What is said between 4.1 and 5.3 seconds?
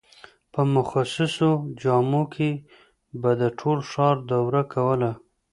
دوره کوله.